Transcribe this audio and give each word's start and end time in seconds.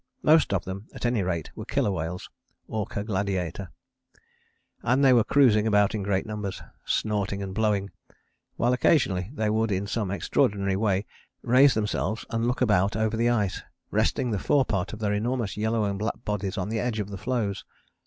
Most 0.23 0.51
of 0.51 0.65
them 0.65 0.87
at 0.95 1.05
any 1.05 1.21
rate 1.21 1.51
were 1.55 1.63
Killer 1.63 1.91
whales 1.91 2.27
(Orca 2.67 3.03
gladiator), 3.03 3.69
and 4.81 5.05
they 5.05 5.13
were 5.13 5.23
cruising 5.23 5.67
about 5.67 5.93
in 5.93 6.01
great 6.01 6.25
numbers, 6.25 6.59
snorting 6.83 7.43
and 7.43 7.53
blowing, 7.53 7.91
while 8.55 8.73
occasionally 8.73 9.29
they 9.31 9.47
would 9.47 9.71
in 9.71 9.85
some 9.85 10.09
extraordinary 10.09 10.75
way 10.75 11.05
raise 11.43 11.75
themselves 11.75 12.25
and 12.31 12.47
look 12.47 12.61
about 12.61 12.95
over 12.95 13.15
the 13.15 13.29
ice, 13.29 13.61
resting 13.91 14.31
the 14.31 14.39
fore 14.39 14.65
part 14.65 14.91
of 14.91 14.97
their 14.97 15.13
enormous 15.13 15.55
yellow 15.55 15.83
and 15.83 15.99
black 15.99 16.25
bodies 16.25 16.57
on 16.57 16.69
the 16.69 16.79
edge 16.79 16.99
of 16.99 17.11
the 17.11 17.17
floes. 17.19 17.63